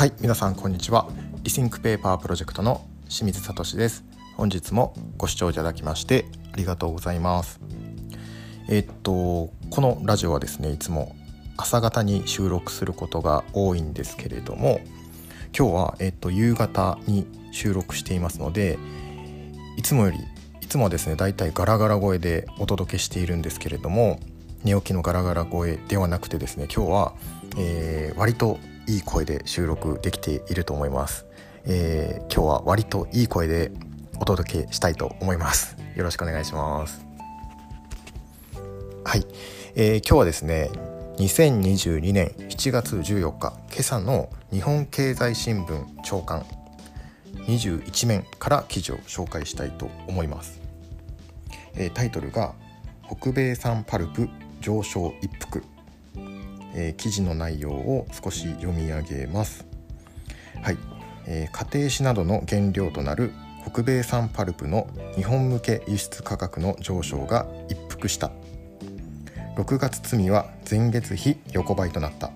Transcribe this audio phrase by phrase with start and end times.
[0.00, 1.10] はい皆さんこんにちは。
[1.42, 4.02] Rethink Paper Project の清水聡です。
[4.34, 6.24] 本日もご視聴いただきまして
[6.54, 7.60] ありがとうございます。
[8.70, 11.14] えー、っとこのラジオはですねいつも
[11.58, 14.80] 朝方に収録することが多いんですけれども
[15.54, 18.78] 今日は、えー、っと夕方に収録していますので
[19.76, 20.18] いつもより
[20.62, 24.18] いつもはですねだいたいガラガラ声でお届けしているんですけれども
[24.64, 27.12] 寝起きのガラガラ声ではなくてですね今日は、
[27.58, 28.58] えー、割と
[28.90, 31.24] いい声で収録できていると思います、
[31.64, 33.70] えー、今日は割といい声で
[34.18, 35.76] お届けしたいと思います。
[35.94, 37.06] よろしくお願いします。
[39.04, 39.24] はい、
[39.76, 40.70] えー、今日はですね
[41.18, 46.44] 2022年7月14日今朝の日本経済新聞長官
[47.46, 50.60] 21面から記事を紹介したいと思います、
[51.76, 52.54] えー、タイトルが
[53.06, 54.28] 北米産パルプ
[54.60, 55.62] 上昇一服。
[56.74, 59.66] えー、記事の内容を少し読み上げます。
[60.62, 60.78] はい、
[61.26, 63.32] えー、家庭紙などの原料となる
[63.70, 68.30] 北米産パルプの日本向け輸出価格の上昇が一服した。
[69.56, 72.30] 6月積は前月比横ばいとなった。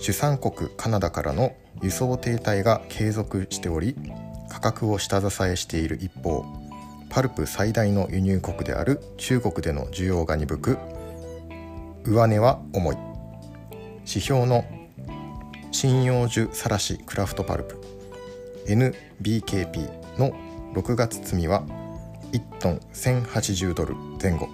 [0.00, 1.52] 主産国カナダからの
[1.82, 3.94] 輸送停滞が継続しており
[4.48, 6.44] 価格を下支えしている一方
[7.10, 10.78] パルプ最大の輸入国である中国での需要が鈍く
[12.10, 12.96] 上値は重い。
[14.00, 14.64] 指標の
[15.72, 17.80] 針葉樹さらしクラフトパルプ。
[18.66, 20.32] NBKP の
[20.74, 21.62] 6月積みは
[22.32, 24.48] 1トン1080ドル前後。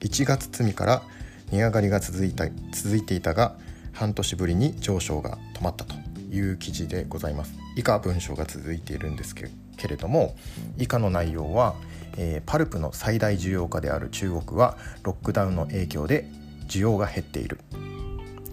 [0.00, 1.02] 1月積みから
[1.50, 3.56] 値上がりが続いた続いていたが
[3.94, 5.94] 半年ぶりに上昇が止まったと
[6.30, 7.54] いう記事でございます。
[7.74, 9.48] 以下文章が続いているんですけ
[9.88, 10.36] れども
[10.76, 11.74] 以下の内容は
[12.16, 16.26] えー、パルプの最大需要家である中国はロックダウンの影響で
[16.66, 17.58] 需要が減っている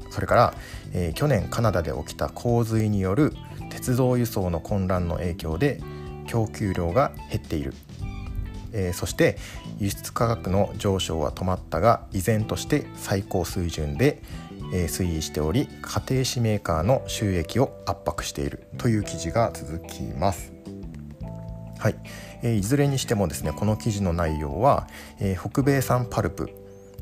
[0.10, 0.54] それから、
[0.94, 3.34] えー、去年カナダで起きた洪水による
[3.70, 5.80] 鉄道輸送の混乱の影響で
[6.28, 7.73] 供給量が減っている、
[8.73, 9.38] えー、そして
[9.80, 14.22] 輸出価格の上昇は止まったが依然として最高水準で、
[14.73, 20.58] えー、推移しており家庭紙メーカーの収益を圧迫しているという記事が続きます。
[21.80, 21.95] はい、
[22.44, 24.88] えー、いずれにしてもですねこの記事の内容は、
[25.20, 26.50] えー、北米産パルプ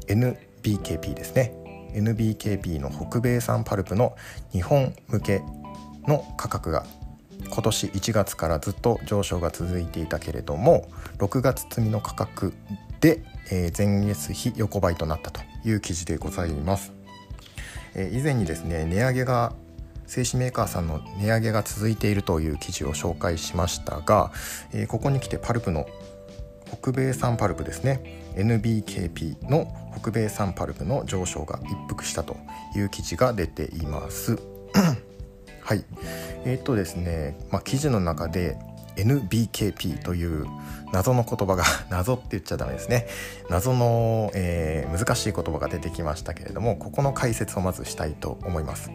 [0.08, 1.52] NBKP ですね
[1.94, 4.16] NBKP の北米産パルプの
[4.52, 5.42] 日本向け
[6.08, 6.86] の価格が
[7.50, 10.88] 今年1月からずっと上昇が続いていたけれども
[11.18, 12.54] 6月積みの価格
[13.02, 16.94] で、えー、前月比横ばいとなったという記事でございます。
[17.96, 19.54] え、以前にですね値上げが
[20.08, 24.32] 製紙メーカーさんの値上げが続いているという記事を紹介しましたが、
[24.74, 25.88] えー、ここに来てパルプの
[26.82, 28.34] 北米産パルプですね。
[28.36, 32.38] NBKP の北米産パルプの上昇が一服したと
[32.76, 34.38] いう記事が出ています。
[35.62, 35.84] はい。
[36.46, 38.58] えー、っとですね、まあ、記事の中で
[38.96, 40.46] NBKP という
[40.92, 43.08] 謎の言葉が 謎って言っちゃダメですね。
[43.50, 48.92] 謎の、えー、難しい言葉が出てきましたけれどもここの解説をまずしたいと思います。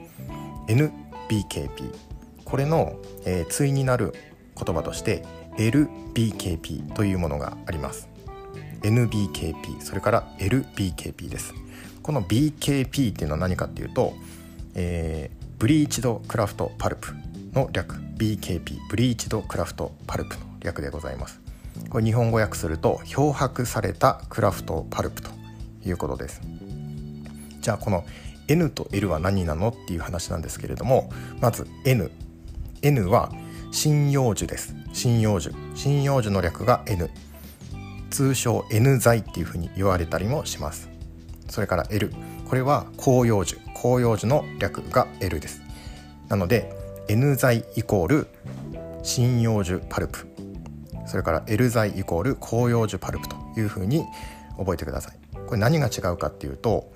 [0.68, 1.94] NBKP
[2.44, 4.14] これの、えー、対になる
[4.56, 5.24] 言葉として
[5.56, 8.08] LBKP というものがあります。
[8.82, 11.54] NBKP それから LBKP です。
[12.02, 14.14] この BKP っていうのは何かっていうと、
[14.74, 17.12] えー、ブリーチドクラフトパルプ
[17.52, 18.02] の略。
[18.22, 21.40] BKP ブリーチドクラフトパルプの略でございます。
[21.90, 25.30] これ日本語訳すると漂白されたクラフトパルプと
[25.84, 26.40] いうことです。
[27.60, 28.04] じゃあこの
[28.48, 31.10] N と L は何なのっていう話なんですけれども
[31.40, 32.10] まず N
[32.82, 33.30] N は
[33.72, 34.74] 針葉樹です。
[34.92, 35.50] 針葉樹。
[35.74, 37.08] 針葉樹の略が N
[38.10, 40.90] 通称 N 剤っていうふうに言われたりもします。
[41.48, 42.12] それから L
[42.48, 43.58] これは広葉樹。
[43.74, 45.62] 広葉樹の略が L です。
[46.28, 46.74] なので
[47.08, 48.26] N 剤イコール
[49.02, 50.28] 針葉樹パルプ。
[51.06, 54.04] それから L 剤イコール広葉樹パルプというふうに
[54.58, 55.18] 覚えてください。
[55.46, 56.92] これ何が違うかっていうと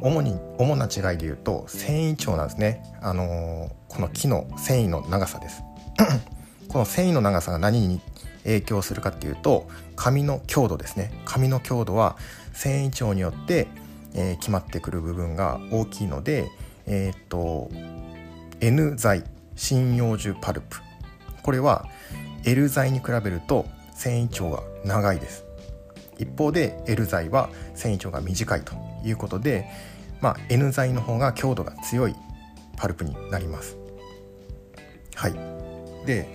[0.00, 5.62] 主に主な違いで言うと繊維長なんですね、あのー、この木の繊維の長さです。
[6.68, 8.00] この繊維の長さが何に
[8.44, 11.12] 影響するかっていうと紙の強度ですね。
[11.24, 12.16] 紙の強度は
[12.52, 13.66] 繊維長によって、
[14.14, 16.48] えー、決まってくる部分が大きいので
[16.88, 17.70] えー、っと
[18.60, 19.22] N 剤
[19.56, 20.78] 針葉樹パルプ。
[21.42, 21.86] これは
[22.44, 25.47] L 剤に比べると繊維長が長いです。
[26.18, 28.74] 一方で L 剤は繊維長が短いと
[29.04, 29.66] いうことで、
[30.20, 32.14] まあ、N 剤の方が強度が強い
[32.76, 33.76] パルプになります。
[35.14, 35.32] はい、
[36.06, 36.28] で、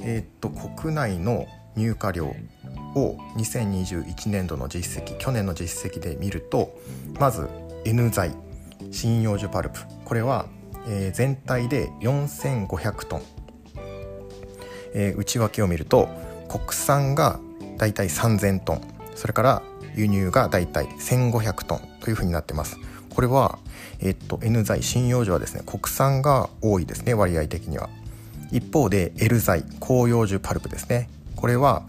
[0.00, 1.46] えー、っと国内の
[1.76, 6.76] 入荷量を2021年度の実績去年の実績で見ると
[7.18, 7.48] まず
[7.84, 8.34] N 剤
[8.92, 9.80] 針葉樹パルプ。
[10.04, 10.46] これは
[10.86, 13.22] えー、全体で4500トン、
[14.94, 16.08] えー、内訳を見ると
[16.48, 17.38] 国産が
[17.76, 18.99] だいたい3000トン。
[19.20, 19.62] それから
[19.96, 22.78] 輸入がだいたい1500トンというふうになってます。
[23.10, 23.58] これは、
[23.98, 27.90] えっと、N 剤針葉樹はですね国産が多いですね割合的には。
[28.50, 31.10] 一方で L 剤広葉樹パルプですね。
[31.36, 31.82] これは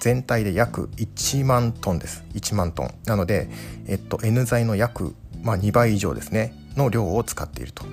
[0.00, 2.22] 全体で約1万トンです。
[2.34, 2.94] 1万トン。
[3.06, 3.48] なので、
[3.86, 7.86] えっと、N 剤の約、まあ、2倍以上ですねの量を使っていると。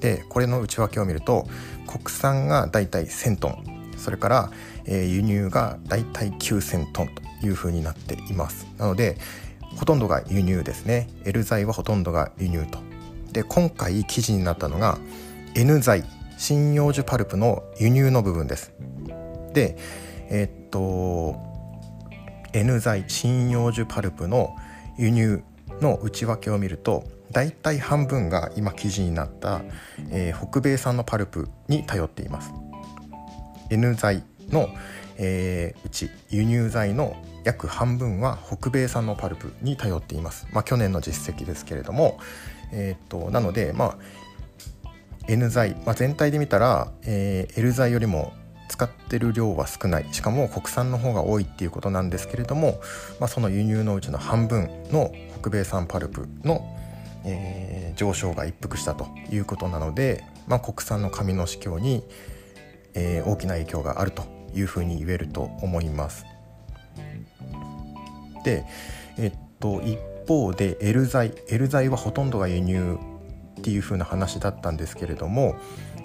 [0.00, 1.48] でこれの内訳を見ると
[1.86, 3.92] 国産がだいたい1000トン。
[3.96, 4.50] それから、
[4.84, 7.27] えー、輸入がだいたい9000トンと。
[7.42, 8.66] いうふうになっています。
[8.78, 9.18] なので
[9.76, 11.08] ほとんどが輸入ですね。
[11.24, 12.78] L 剤はほとんどが輸入と。
[13.32, 14.98] で今回記事になったのが
[15.54, 16.04] N 剤
[16.38, 18.72] 針葉樹パルプの輸入の部分です。
[19.52, 19.76] で
[20.30, 21.36] えー、っと
[22.52, 24.56] N 剤針葉樹パルプの
[24.96, 25.42] 輸入
[25.80, 29.60] の内訳を見ると大体半分が今記事になった、
[30.10, 32.52] えー、北米産のパルプに頼っています。
[33.70, 34.68] N 剤の、
[35.18, 42.18] えー、うち輸入剤の約半分は北米産のパルプに頼っています、まあ、去年の実績ですけれども、
[42.72, 43.98] えー、っとなので、まあ、
[45.28, 48.32] N 剤、まあ、全体で見たら、えー、L 剤よりも
[48.68, 50.06] 使ってる量は少ない。
[50.12, 52.80] しかも国産の方が多いっていうことなんですけれども、
[53.18, 55.10] まあ、その輸入のうちの半分の
[55.40, 56.64] 北米産パルプの、
[57.24, 62.04] えー、上昇が一服したということなので、まあ、国産の紙の市況に、
[62.94, 66.26] えー、大きな影響があるというふうに言えると思います。
[68.44, 68.64] で、
[69.18, 72.98] えっと、一方で L 剤 L 剤はほとんどが輸入
[73.58, 75.56] っていう風な話だったんですけれども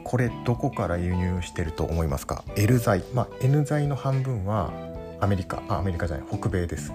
[0.03, 4.71] これどこから輸入してると思いますか？L 剤、まあ、N 剤の半分は
[5.19, 5.61] アメリカ。
[5.69, 6.27] あアメリカじゃない。
[6.27, 6.91] 北米です。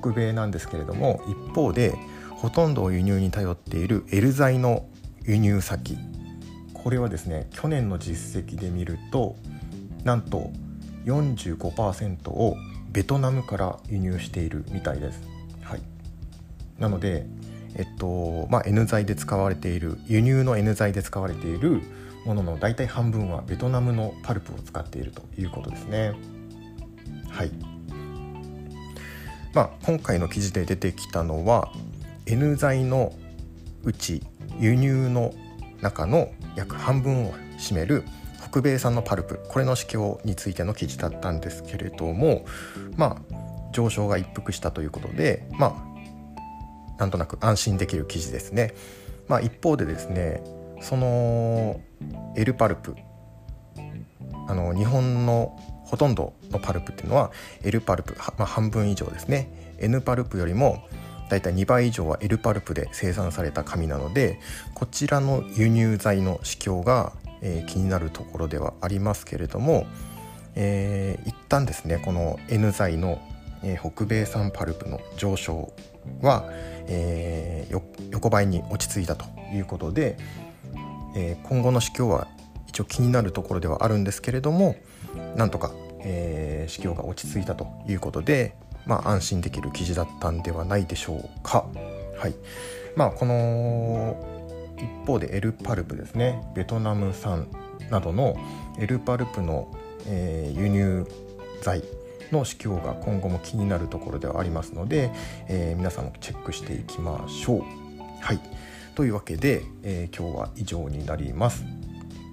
[0.00, 1.94] 北米なんですけれども一方で
[2.30, 4.84] ほとんどを輸入に頼っている L 剤の
[5.24, 5.96] 輸入先。
[6.74, 9.36] これはですね去年の実績で見ると
[10.02, 10.50] なんと
[11.04, 12.56] 45%を
[12.90, 15.22] ベトナムから輸入しているみたいです。
[15.62, 15.82] はい、
[16.78, 17.26] なので、
[17.74, 21.80] えっとまあ、N 剤で使われている輸入の N 剤で使われている
[22.26, 26.12] ものの大体半分はベトナムのパルプを使っているということですね。
[27.30, 27.50] はい
[29.54, 31.72] まあ、今回の記事で出てきたのは
[32.26, 33.12] N 剤の
[33.84, 34.22] うち
[34.58, 35.34] 輸入の
[35.80, 38.04] 中の約半分を占める
[38.52, 42.44] 北米産のパルプこれの市況についての記事だったんですけれども
[42.96, 45.92] まあ上昇が一服したということでまあ
[47.00, 48.74] なんとなく安心できる記事ですね。
[49.28, 50.42] まあ、一方でですね
[50.82, 51.80] その
[52.36, 52.94] L パルプ
[54.46, 57.30] あの日本のほとんどのパルプっていうのは
[57.62, 60.86] L パルプ、まあ、半分以上ですね N パルプよりも
[61.30, 64.38] だいたい2倍以上は L パルプで生産された紙なので
[64.74, 69.86] こちらの輸入材の市況が、えー、気になるところではありますけれども、
[70.54, 73.20] えー、一旦ですねこの N 材の、
[73.62, 75.72] えー、北米産パルプの上昇
[76.20, 76.44] は、
[76.86, 77.80] えー、
[78.10, 80.16] 横ばいに落ち着いたということで、
[81.16, 82.28] えー、今後の市況は
[82.68, 84.76] 一応気になるところではあるんですけれども
[85.36, 88.54] なんとか、えー、市況が落ち着いたということで、
[88.86, 91.66] まあ、安心できる記事だったんではないでしょうか。
[92.16, 92.34] はい
[92.96, 94.31] まあ、この
[94.82, 97.46] 一方でエルパルプですねベトナム産
[97.90, 98.36] などの
[98.78, 99.72] エルパルプの、
[100.06, 101.06] えー、輸入
[101.62, 101.82] 材
[102.30, 105.10] の市況が今後も気になるところではありますので、
[105.48, 107.62] えー、皆さんもチェックしていきましょう。
[108.20, 108.40] はい
[108.94, 111.64] というわけで、えー、今日は以上になります。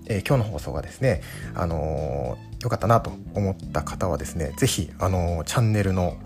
[0.08, 1.22] えー、今日の放送がですね、
[1.56, 6.18] あのー、よかったなと思った方はですね、是非、あのチャンネルの、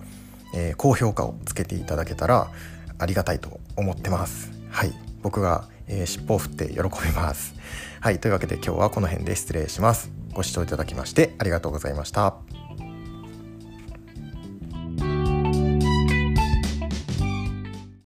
[0.56, 2.52] え高評価をつけていただけたら
[3.00, 4.52] ありがたいと思ってます。
[4.70, 6.82] はい、僕が、えー尻尾を振って喜び
[7.14, 7.56] ます。
[8.00, 10.12] はい、というわけで今日はこの辺で失礼します。
[10.34, 12.36] ご視聴いただきましてありがとうございました。